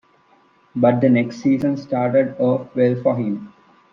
But 0.75 0.99
the 0.99 1.09
next 1.09 1.41
season 1.43 1.77
started 1.77 2.35
off 2.39 2.75
well 2.75 2.95
for 3.03 3.15
him. 3.17 3.53